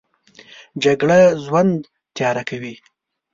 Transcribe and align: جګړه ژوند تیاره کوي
جګړه 0.83 1.19
ژوند 1.43 1.77
تیاره 2.15 2.43
کوي 2.49 2.73